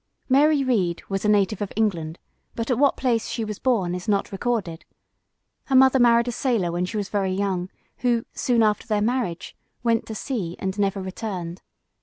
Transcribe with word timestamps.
Mary 0.27 0.63
Read 0.63 1.03
was 1.09 1.23
a 1.23 1.29
native 1.29 1.61
of 1.61 1.71
England, 1.75 2.17
but 2.55 2.71
at 2.71 2.79
what 2.79 2.97
place 2.97 3.27
she 3.27 3.45
was 3.45 3.59
born 3.59 3.93
is 3.93 4.07
not 4.07 4.31
recorded. 4.31 4.83
Her 5.65 5.75
mother 5.75 5.99
married 5.99 6.27
a 6.27 6.31
sailor 6.31 6.71
when 6.71 6.85
she 6.85 6.97
was 6.97 7.09
very 7.09 7.33
young, 7.33 7.69
who, 7.97 8.25
soon 8.33 8.63
after 8.63 8.87
their 8.87 8.99
marriage, 9.03 9.55
went 9.83 10.07
to 10.07 10.15
sea, 10.15 10.55
and 10.57 10.79
never 10.79 11.03
returned. 11.03 11.61